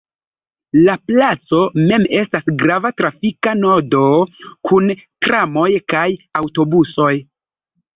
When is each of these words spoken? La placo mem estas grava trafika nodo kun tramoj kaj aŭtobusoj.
La 0.87 0.95
placo 1.11 1.59
mem 1.91 2.07
estas 2.21 2.49
grava 2.65 2.93
trafika 3.03 3.55
nodo 3.61 4.03
kun 4.73 4.93
tramoj 5.29 5.71
kaj 5.95 6.07
aŭtobusoj. 6.45 7.17